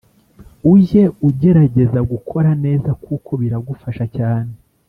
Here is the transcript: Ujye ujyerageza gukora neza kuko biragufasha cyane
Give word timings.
Ujye 0.73 1.03
ujyerageza 1.27 1.99
gukora 2.11 2.49
neza 2.63 2.89
kuko 3.03 3.31
biragufasha 3.41 4.05
cyane 4.17 4.51